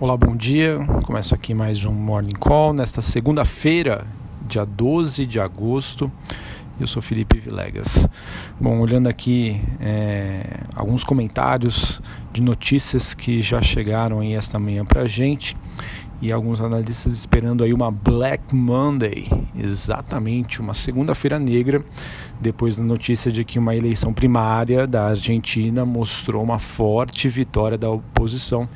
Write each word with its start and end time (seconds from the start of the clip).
Olá, 0.00 0.16
bom 0.16 0.36
dia. 0.36 0.78
Começo 1.02 1.34
aqui 1.34 1.52
mais 1.52 1.84
um 1.84 1.90
Morning 1.90 2.36
Call 2.38 2.72
nesta 2.72 3.02
segunda-feira, 3.02 4.06
dia 4.46 4.64
12 4.64 5.26
de 5.26 5.40
agosto. 5.40 6.08
Eu 6.78 6.86
sou 6.86 7.02
Felipe 7.02 7.40
Vilegas. 7.40 8.08
Bom, 8.60 8.78
olhando 8.78 9.08
aqui 9.08 9.60
é, 9.80 10.60
alguns 10.72 11.02
comentários 11.02 12.00
de 12.32 12.40
notícias 12.40 13.12
que 13.12 13.42
já 13.42 13.60
chegaram 13.60 14.20
aí 14.20 14.34
esta 14.34 14.56
manhã 14.56 14.84
para 14.84 15.04
gente 15.08 15.56
e 16.22 16.32
alguns 16.32 16.60
analistas 16.60 17.16
esperando 17.16 17.64
aí 17.64 17.72
uma 17.72 17.90
Black 17.90 18.54
Monday, 18.54 19.28
exatamente 19.58 20.60
uma 20.60 20.74
segunda-feira 20.74 21.40
negra, 21.40 21.84
depois 22.40 22.76
da 22.76 22.84
notícia 22.84 23.32
de 23.32 23.44
que 23.44 23.58
uma 23.58 23.74
eleição 23.74 24.12
primária 24.12 24.86
da 24.86 25.08
Argentina 25.08 25.84
mostrou 25.84 26.40
uma 26.40 26.60
forte 26.60 27.28
vitória 27.28 27.76
da 27.76 27.90
oposição 27.90 28.68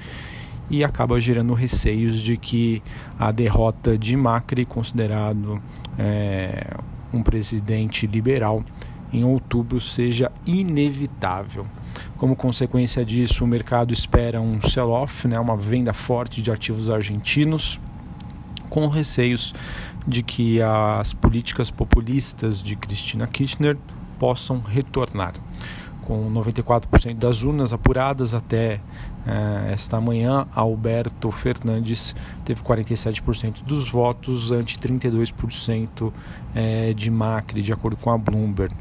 e 0.70 0.82
acaba 0.82 1.20
gerando 1.20 1.54
receios 1.54 2.20
de 2.20 2.36
que 2.36 2.82
a 3.18 3.30
derrota 3.30 3.96
de 3.98 4.16
Macri, 4.16 4.64
considerado 4.64 5.60
é, 5.98 6.66
um 7.12 7.22
presidente 7.22 8.06
liberal, 8.06 8.64
em 9.12 9.24
outubro 9.24 9.80
seja 9.80 10.32
inevitável. 10.46 11.66
Como 12.16 12.34
consequência 12.34 13.04
disso, 13.04 13.44
o 13.44 13.46
mercado 13.46 13.92
espera 13.92 14.40
um 14.40 14.60
sell-off, 14.60 15.28
né, 15.28 15.38
uma 15.38 15.56
venda 15.56 15.92
forte 15.92 16.40
de 16.40 16.50
ativos 16.50 16.88
argentinos, 16.88 17.78
com 18.70 18.88
receios 18.88 19.54
de 20.06 20.22
que 20.22 20.60
as 20.62 21.12
políticas 21.12 21.70
populistas 21.70 22.62
de 22.62 22.74
Cristina 22.74 23.26
Kirchner 23.26 23.76
possam 24.18 24.60
retornar 24.60 25.34
com 26.02 26.30
94% 26.32 27.14
das 27.14 27.42
urnas 27.42 27.72
apuradas 27.72 28.34
até 28.34 28.76
uh, 29.26 29.70
esta 29.72 30.00
manhã, 30.00 30.46
Alberto 30.54 31.30
Fernandes 31.30 32.14
teve 32.44 32.62
47% 32.62 33.62
dos 33.64 33.90
votos 33.90 34.50
ante 34.50 34.78
32% 34.78 36.02
uh, 36.02 36.12
eh, 36.54 36.92
de 36.94 37.10
Macri, 37.10 37.62
de 37.62 37.72
acordo 37.72 37.96
com 37.96 38.10
a 38.10 38.18
Bloomberg. 38.18 38.74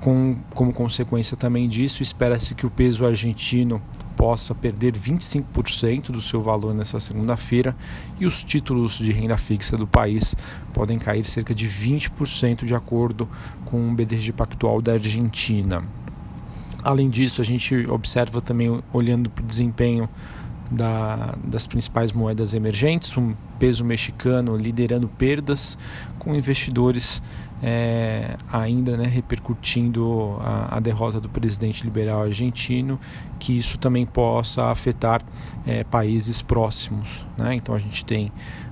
Com, 0.00 0.36
como 0.54 0.72
consequência 0.72 1.36
também 1.36 1.68
disso, 1.68 2.02
espera-se 2.02 2.54
que 2.54 2.64
o 2.64 2.70
peso 2.70 3.04
argentino 3.04 3.82
possa 4.16 4.52
perder 4.52 4.94
25% 4.94 6.10
do 6.10 6.20
seu 6.20 6.42
valor 6.42 6.74
nessa 6.74 6.98
segunda-feira 6.98 7.76
e 8.18 8.26
os 8.26 8.42
títulos 8.42 8.98
de 8.98 9.12
renda 9.12 9.36
fixa 9.36 9.76
do 9.76 9.86
país 9.86 10.34
podem 10.72 10.98
cair 10.98 11.24
cerca 11.24 11.54
de 11.54 11.68
20% 11.68 12.64
de 12.64 12.74
acordo 12.74 13.28
com 13.64 13.88
o 13.88 13.94
BDG 13.94 14.32
Pactual 14.32 14.82
da 14.82 14.94
Argentina. 14.94 15.84
Além 16.82 17.10
disso, 17.10 17.40
a 17.40 17.44
gente 17.44 17.86
observa 17.88 18.40
também, 18.40 18.80
olhando 18.92 19.28
para 19.28 19.42
o 19.42 19.46
desempenho 19.46 20.08
da, 20.70 21.34
das 21.44 21.66
principais 21.66 22.12
moedas 22.12 22.54
emergentes, 22.54 23.16
um 23.16 23.34
peso 23.58 23.84
mexicano 23.84 24.56
liderando 24.56 25.08
perdas, 25.08 25.78
com 26.18 26.34
investidores 26.34 27.22
é, 27.62 28.36
ainda 28.52 28.96
né, 28.96 29.06
repercutindo 29.06 30.36
a, 30.40 30.76
a, 30.76 30.80
derrota 30.80 31.20
do 31.20 31.28
presidente 31.28 31.82
liberal 31.84 32.22
argentino, 32.22 33.00
que 33.38 33.56
isso 33.56 33.78
também 33.78 34.06
possa 34.06 34.66
afetar 34.66 35.22
é, 35.66 35.82
países 35.84 36.40
próximos. 36.40 37.26
Né? 37.36 37.54
Então 37.54 37.74
a 37.74 37.78
gente 37.78 38.04
tem 38.04 38.30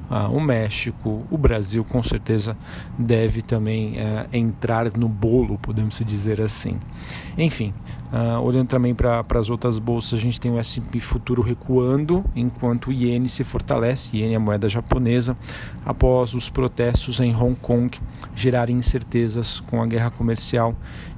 ah, 0.08 0.28
o 0.28 0.40
México, 0.40 1.24
o 1.30 1.36
Brasil 1.36 1.84
com 1.84 2.02
certeza 2.02 2.56
deve 2.98 3.42
também 3.42 3.98
eh, 3.98 4.26
entrar 4.32 4.96
no 4.96 5.08
bolo, 5.08 5.58
podemos 5.58 6.00
dizer 6.06 6.40
assim. 6.40 6.78
Enfim, 7.36 7.74
ah, 8.12 8.40
olhando 8.40 8.68
também 8.68 8.94
para 8.94 9.24
as 9.34 9.50
outras 9.50 9.78
bolsas, 9.78 10.18
a 10.18 10.22
gente 10.22 10.40
tem 10.40 10.52
o 10.52 10.58
S&P 10.58 11.00
futuro 11.00 11.42
recuando, 11.42 12.24
enquanto 12.36 12.88
o 12.88 12.92
iene 12.92 13.28
se 13.28 13.42
fortalece, 13.42 14.16
iene 14.16 14.34
é 14.34 14.36
a 14.36 14.40
moeda 14.40 14.68
japonesa, 14.68 15.36
após 15.84 16.34
os 16.34 16.48
protestos 16.48 17.18
em 17.18 17.34
Hong 17.34 17.56
Kong 17.56 17.98
gerarem 18.34 18.76
incertezas 18.76 19.58
com 19.60 19.82
a 19.82 19.86
guerra 19.86 20.10
comercial 20.10 20.74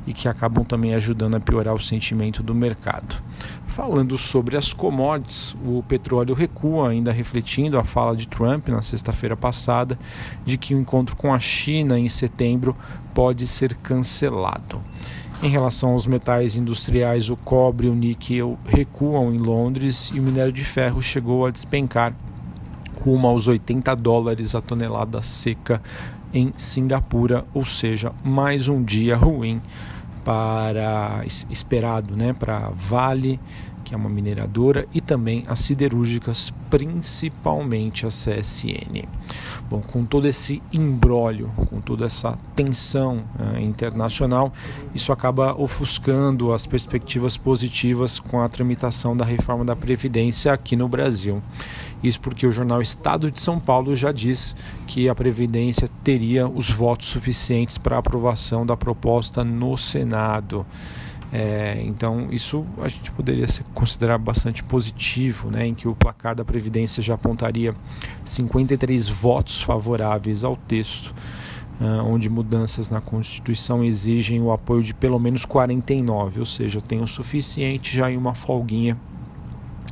e 0.06 0.14
que 0.14 0.26
acabam 0.26 0.64
também 0.64 0.94
ajudando 0.94 1.34
a 1.34 1.40
piorar 1.40 1.74
o 1.74 1.80
sentimento 1.80 2.42
do 2.42 2.54
mercado. 2.54 3.22
Falando 3.68 4.16
sobre 4.16 4.56
as 4.56 4.72
commodities, 4.72 5.54
o 5.64 5.82
petróleo 5.82 6.34
recua, 6.34 6.88
ainda 6.88 7.12
refletindo 7.12 7.78
a 7.78 7.84
fala 7.84 8.16
de 8.16 8.26
Trump 8.26 8.68
na 8.68 8.80
sexta-feira 8.82 9.36
passada 9.36 9.98
de 10.44 10.56
que 10.56 10.74
o 10.74 10.80
encontro 10.80 11.14
com 11.14 11.32
a 11.32 11.38
China 11.38 11.98
em 11.98 12.08
setembro 12.08 12.74
pode 13.14 13.46
ser 13.46 13.74
cancelado. 13.74 14.80
Em 15.42 15.50
relação 15.50 15.90
aos 15.90 16.06
metais 16.06 16.56
industriais, 16.56 17.28
o 17.28 17.36
cobre 17.36 17.86
e 17.86 17.90
o 17.90 17.94
níquel 17.94 18.58
recuam 18.64 19.32
em 19.32 19.38
Londres 19.38 20.10
e 20.12 20.18
o 20.18 20.22
minério 20.22 20.52
de 20.52 20.64
ferro 20.64 21.00
chegou 21.00 21.46
a 21.46 21.50
despencar 21.50 22.14
rumo 23.00 23.28
aos 23.28 23.46
80 23.46 23.94
dólares 23.94 24.54
a 24.54 24.60
tonelada 24.60 25.22
seca 25.22 25.80
em 26.32 26.52
Singapura, 26.56 27.44
ou 27.54 27.64
seja, 27.64 28.12
mais 28.24 28.66
um 28.66 28.82
dia 28.82 29.16
ruim 29.16 29.62
para 30.24 31.22
esperado, 31.50 32.16
né, 32.16 32.32
para 32.32 32.70
Vale, 32.74 33.40
que 33.88 33.94
é 33.94 33.96
uma 33.96 34.10
mineradora, 34.10 34.86
e 34.92 35.00
também 35.00 35.46
as 35.48 35.60
siderúrgicas, 35.60 36.52
principalmente 36.68 38.04
a 38.04 38.10
CSN. 38.10 39.08
Bom, 39.70 39.80
com 39.80 40.04
todo 40.04 40.28
esse 40.28 40.62
embrólio, 40.70 41.50
com 41.70 41.80
toda 41.80 42.04
essa 42.04 42.38
tensão 42.54 43.24
uh, 43.40 43.58
internacional, 43.58 44.52
isso 44.94 45.10
acaba 45.10 45.54
ofuscando 45.58 46.52
as 46.52 46.66
perspectivas 46.66 47.38
positivas 47.38 48.20
com 48.20 48.42
a 48.42 48.48
tramitação 48.48 49.16
da 49.16 49.24
reforma 49.24 49.64
da 49.64 49.74
Previdência 49.74 50.52
aqui 50.52 50.76
no 50.76 50.86
Brasil. 50.86 51.42
Isso 52.02 52.20
porque 52.20 52.46
o 52.46 52.52
jornal 52.52 52.82
Estado 52.82 53.30
de 53.30 53.40
São 53.40 53.58
Paulo 53.58 53.96
já 53.96 54.12
diz 54.12 54.54
que 54.86 55.08
a 55.08 55.14
Previdência 55.14 55.88
teria 56.04 56.46
os 56.46 56.70
votos 56.70 57.08
suficientes 57.08 57.78
para 57.78 57.96
aprovação 57.96 58.66
da 58.66 58.76
proposta 58.76 59.42
no 59.42 59.78
Senado. 59.78 60.66
É, 61.32 61.82
então, 61.84 62.28
isso 62.30 62.64
a 62.78 62.88
gente 62.88 63.10
poderia 63.10 63.46
considerar 63.74 64.16
bastante 64.18 64.62
positivo, 64.62 65.50
né, 65.50 65.66
em 65.66 65.74
que 65.74 65.86
o 65.86 65.94
placar 65.94 66.34
da 66.34 66.44
Previdência 66.44 67.02
já 67.02 67.14
apontaria 67.14 67.74
53 68.24 69.08
votos 69.08 69.62
favoráveis 69.62 70.42
ao 70.42 70.56
texto, 70.56 71.14
uh, 71.80 72.02
onde 72.06 72.30
mudanças 72.30 72.88
na 72.88 73.00
Constituição 73.00 73.84
exigem 73.84 74.40
o 74.40 74.50
apoio 74.50 74.82
de 74.82 74.94
pelo 74.94 75.18
menos 75.18 75.44
49, 75.44 76.40
ou 76.40 76.46
seja, 76.46 76.80
tem 76.80 77.02
o 77.02 77.06
suficiente 77.06 77.94
já 77.94 78.10
em 78.10 78.16
uma 78.16 78.34
folguinha 78.34 78.96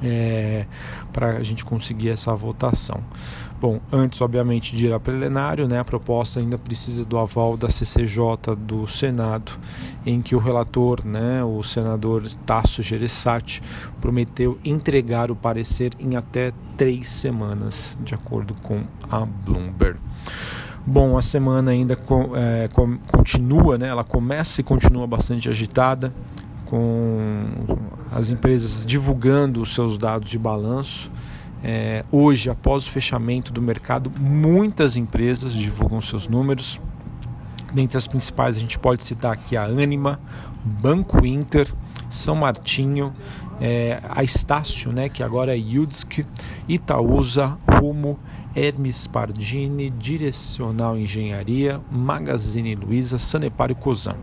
é, 0.03 0.67
para 1.13 1.37
a 1.39 1.43
gente 1.43 1.65
conseguir 1.65 2.11
essa 2.11 2.35
votação. 2.35 3.03
Bom, 3.59 3.81
antes, 3.91 4.21
obviamente, 4.21 4.77
de 4.77 4.87
ir 4.87 4.93
a 4.93 5.01
plenário, 5.01 5.67
né, 5.67 5.79
a 5.79 5.85
proposta 5.85 6.41
ainda 6.41 6.59
precisa 6.59 7.07
do 7.07 7.17
aval 7.17 7.57
da 7.57 7.71
CCJ 7.71 8.55
do 8.59 8.87
Senado, 8.87 9.53
em 10.05 10.21
que 10.21 10.37
o 10.37 10.39
relator, 10.39 11.05
né, 11.07 11.43
o 11.43 11.63
senador 11.63 12.29
Tasso 12.45 12.83
Gereissati, 12.83 13.63
prometeu 13.99 14.59
entregar 14.63 15.31
o 15.31 15.37
parecer 15.37 15.93
em 15.99 16.17
até 16.17 16.53
três 16.77 17.09
semanas, 17.09 17.97
de 18.05 18.15
acordo 18.15 18.53
com 18.63 18.85
a 19.11 19.25
Bloomberg. 19.25 19.99
Bom, 20.87 21.17
a 21.17 21.23
semana 21.23 21.71
ainda 21.71 21.99
é, 22.35 22.69
continua, 23.07 23.79
né, 23.79 23.89
ela 23.89 24.05
começa 24.05 24.61
e 24.61 24.65
continua 24.65 25.07
bastante 25.07 25.49
agitada 25.49 26.13
com 26.67 27.49
as 28.13 28.31
empresas 28.31 28.85
divulgando 28.85 29.61
os 29.61 29.75
seus 29.75 29.97
dados 29.97 30.31
de 30.31 30.39
balanço. 30.39 31.11
É, 31.65 32.05
hoje, 32.13 32.51
após 32.51 32.87
o 32.87 32.91
fechamento 32.91 33.53
do 33.53 33.63
mercado, 33.63 34.13
muitas 34.21 34.97
empresas 34.97 35.53
divulgam 35.53 36.01
seus 36.01 36.29
números. 36.29 36.81
Dentre 37.73 37.97
as 37.97 38.07
principais, 38.07 38.57
a 38.57 38.61
gente 38.61 38.79
pode 38.79 39.05
citar 39.05 39.33
aqui 39.33 39.57
a 39.57 39.65
Anima, 39.65 40.21
Banco 40.65 41.25
Inter, 41.27 41.67
São 42.09 42.37
Martinho, 42.37 43.13
é, 43.61 44.01
a 44.09 44.23
Estácio, 44.23 44.93
né, 44.93 45.09
que 45.09 45.23
agora 45.23 45.57
é 45.57 45.59
Yudsk, 45.59 46.25
Itaúsa, 46.69 47.57
Rumo, 47.69 48.19
Hermes 48.55 49.07
Pardini, 49.07 49.91
Direcional 49.91 50.97
Engenharia, 50.97 51.81
Magazine 51.91 52.75
Luiza, 52.75 53.19
Sanepar 53.19 53.71
e 53.71 53.75
Cosan. 53.75 54.17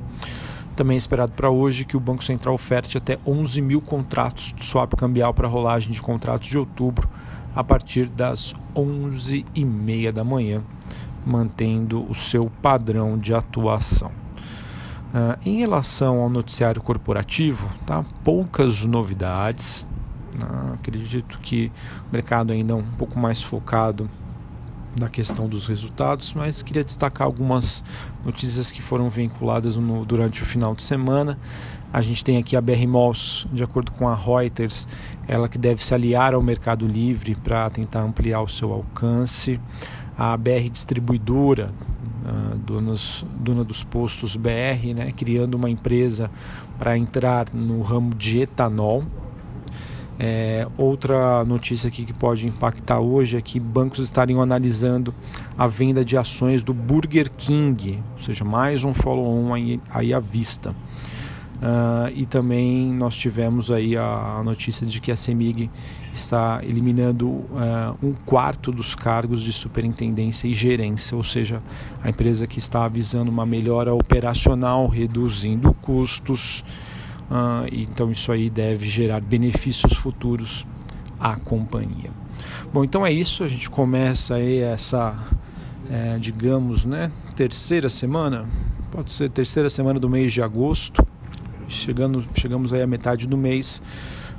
Também 0.75 0.96
é 0.96 0.98
esperado 0.98 1.34
para 1.34 1.50
hoje 1.50 1.86
que 1.86 1.96
o 1.96 2.00
Banco 2.00 2.24
Central 2.24 2.56
oferte 2.56 2.98
até 2.98 3.20
11 3.25 3.62
mil 3.62 3.80
contratos 3.80 4.54
de 4.56 4.66
swap 4.66 4.94
cambial 4.96 5.34
para 5.34 5.48
rolagem 5.48 5.92
de 5.92 6.02
contratos 6.02 6.50
de 6.50 6.58
outubro 6.58 7.08
a 7.56 7.64
partir 7.64 8.08
das 8.08 8.56
11h30 8.75 10.12
da 10.12 10.24
manhã, 10.24 10.64
mantendo 11.25 12.04
o 12.10 12.16
seu 12.16 12.52
padrão 12.62 13.18
de 13.18 13.34
atuação. 13.34 14.12
Uh, 15.14 15.38
em 15.46 15.60
relação 15.60 16.20
ao 16.20 16.30
noticiário 16.30 16.81
corporativo, 16.81 17.70
tá? 17.86 18.04
poucas 18.24 18.84
novidades. 18.84 19.86
Uh, 20.34 20.74
acredito 20.74 21.38
que 21.38 21.72
o 22.10 22.12
mercado 22.12 22.52
ainda 22.52 22.74
é 22.74 22.75
um 22.75 22.84
pouco 22.98 23.20
mais 23.20 23.40
focado 23.40 24.10
da 24.95 25.10
questão 25.10 25.48
dos 25.48 25.68
resultados, 25.68 26.34
mas 26.34 26.62
queria 26.62 26.84
destacar 26.84 27.25
algumas 27.25 27.84
notícias 28.24 28.72
que 28.72 28.81
foram 28.81 29.10
vinculadas 29.10 29.75
no, 29.75 30.06
durante 30.06 30.42
o 30.42 30.45
final 30.45 30.75
de 30.75 30.84
semana. 30.84 31.38
A 31.92 32.01
gente 32.01 32.24
tem 32.24 32.38
aqui 32.38 32.56
a 32.56 32.62
BR 32.62 32.88
Malls, 32.88 33.48
de 33.54 33.63
acordo 33.63 33.92
com 33.92 34.07
a 34.07 34.16
Reuters, 34.16 34.88
ela 35.28 35.48
que 35.48 35.57
deve 35.57 35.84
se 35.84 35.94
aliar 35.94 36.34
ao 36.34 36.42
Mercado 36.42 36.88
Livre 36.88 37.36
para 37.36 37.69
tentar 37.69 38.01
ampliar 38.01 38.42
o 38.42 38.48
seu 38.48 38.74
alcance. 38.74 39.60
A 40.18 40.36
BR 40.36 40.69
Distribuidora, 40.72 41.72
uh, 42.25 42.56
donas, 42.57 43.24
dona 43.39 43.63
dos 43.63 43.84
postos 43.84 44.36
BR, 44.36 44.94
né, 44.96 45.12
criando 45.12 45.56
uma 45.56 45.69
empresa 45.69 46.31
para 46.80 46.98
entrar 46.98 47.48
no 47.54 47.81
ramo 47.81 48.13
de 48.16 48.39
etanol. 48.39 49.04
É, 50.19 50.68
outra 50.77 51.44
notícia 51.44 51.88
aqui 51.88 52.06
que 52.06 52.13
pode 52.13 52.48
impactar 52.48 53.00
hoje 53.00 53.36
é 53.36 53.42
que 53.42 53.60
bancos 53.60 54.00
estariam 54.00 54.42
analisando 54.42 55.13
a 55.57 55.68
venda 55.68 56.06
de 56.06 56.15
ações 56.15 56.63
do 56.63 56.74
Burger 56.74 57.31
King, 57.31 58.01
ou 58.13 58.21
seja, 58.21 58.45
mais 58.45 58.83
um 58.83 58.94
follow-on 58.94 59.54
aí, 59.54 59.81
aí 59.89 60.13
à 60.13 60.19
vista. 60.19 60.75
Uh, 61.63 62.12
e 62.13 62.25
também 62.25 62.92
nós 62.94 63.15
tivemos 63.15 63.71
aí 63.71 63.95
a, 63.95 64.38
a, 64.39 64.44
notícia 64.44 64.86
de 64.86 65.00
que 65.00 65.10
a 65.10 65.15
CEMIG 65.15 65.69
está 66.13 66.60
eliminando 66.62 67.30
uh, 67.30 67.98
um 68.04 68.12
quarto 68.25 68.69
dos 68.69 68.95
cargos 68.95 69.42
de 69.42 69.54
superintendência 69.54 70.45
e 70.45 70.54
gerência, 70.54 71.15
ou 71.15 71.24
seja, 71.24 71.63
a 72.04 72.10
empresa 72.10 72.45
que 72.45 72.60
está 72.60 72.83
avisando 72.83 73.31
uma 73.31 73.45
melhora 73.45 73.94
operacional, 73.94 74.88
reduzindo 74.88 75.74
custos 75.75 76.65
Uh, 77.33 77.68
então 77.71 78.12
isso 78.12 78.31
aí 78.31 78.47
deve 78.47 78.85
gerar 78.88 79.19
benefícios 79.19 79.94
futuros 79.94 80.68
à 81.19 81.35
companhia. 81.35 82.12
Bom, 82.71 82.83
então 82.83 83.03
é 83.03 83.12
isso. 83.12 83.44
A 83.44 83.47
gente 83.47 83.71
começa 83.71 84.35
aí 84.35 84.59
essa, 84.59 85.18
é, 85.89 86.19
digamos, 86.19 86.85
né, 86.85 87.12
terceira 87.35 87.89
semana, 87.89 88.45
pode 88.91 89.12
ser 89.12 89.31
terceira 89.31 89.68
semana 89.68 90.00
do 90.00 90.07
mês 90.07 90.31
de 90.31 90.44
agosto. 90.44 91.03
Chegando, 91.68 92.24
chegamos 92.35 92.71
aí 92.71 92.83
à 92.83 92.88
metade 92.88 93.25
do 93.25 93.36
mês 93.36 93.81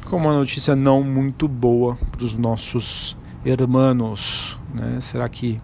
com 0.05 0.17
uma 0.17 0.33
notícia 0.33 0.77
não 0.77 1.03
muito 1.03 1.49
boa 1.49 1.97
para 2.13 2.23
os 2.23 2.37
nossos 2.37 3.17
hermanos. 3.45 4.57
Né? 4.73 4.99
Será 5.01 5.29
que 5.29 5.61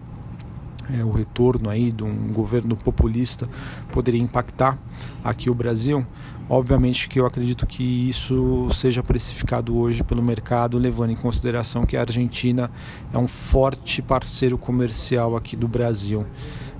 é, 0.89 1.03
o 1.03 1.11
retorno 1.11 1.69
aí 1.69 1.91
de 1.91 2.03
um 2.03 2.31
governo 2.31 2.75
populista 2.75 3.47
poderia 3.91 4.21
impactar 4.21 4.77
aqui 5.23 5.49
o 5.49 5.53
Brasil? 5.53 6.05
Obviamente 6.49 7.07
que 7.07 7.19
eu 7.19 7.25
acredito 7.25 7.65
que 7.65 8.09
isso 8.09 8.67
seja 8.73 9.01
precificado 9.01 9.77
hoje 9.77 10.03
pelo 10.03 10.21
mercado, 10.21 10.77
levando 10.77 11.11
em 11.11 11.15
consideração 11.15 11.85
que 11.85 11.95
a 11.95 12.01
Argentina 12.01 12.69
é 13.13 13.17
um 13.17 13.27
forte 13.27 14.01
parceiro 14.01 14.57
comercial 14.57 15.37
aqui 15.37 15.55
do 15.55 15.67
Brasil. 15.67 16.25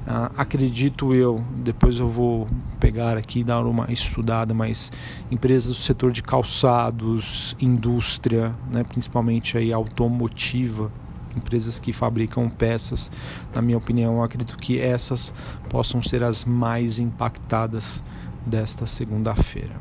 Uh, 0.01 0.33
acredito 0.35 1.13
eu, 1.13 1.43
depois 1.57 1.99
eu 1.99 2.09
vou 2.09 2.47
pegar 2.79 3.17
aqui 3.17 3.41
e 3.41 3.43
dar 3.43 3.63
uma 3.65 3.91
estudada, 3.93 4.51
mas 4.51 4.91
empresas 5.29 5.67
do 5.67 5.75
setor 5.75 6.11
de 6.11 6.23
calçados, 6.23 7.55
indústria, 7.61 8.53
né, 8.71 8.83
principalmente 8.83 9.59
aí 9.59 9.71
automotiva, 9.71 10.91
empresas 11.37 11.79
que 11.79 11.91
fabricam 11.91 12.49
peças, 12.49 13.11
na 13.53 13.61
minha 13.61 13.77
opinião, 13.77 14.23
acredito 14.23 14.57
que 14.57 14.79
essas 14.79 15.33
possam 15.69 16.01
ser 16.01 16.23
as 16.23 16.45
mais 16.45 16.99
impactadas 16.99 18.03
desta 18.45 18.85
segunda-feira. 18.85 19.75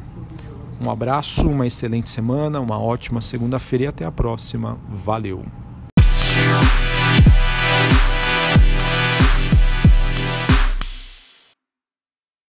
Um 0.84 0.90
abraço, 0.90 1.48
uma 1.48 1.66
excelente 1.66 2.08
semana, 2.08 2.58
uma 2.58 2.78
ótima 2.78 3.20
segunda-feira 3.20 3.84
e 3.84 3.86
até 3.88 4.04
a 4.04 4.10
próxima. 4.10 4.78
Valeu! 4.88 5.44